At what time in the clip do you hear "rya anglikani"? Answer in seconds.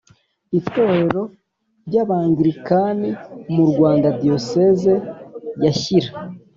1.87-3.09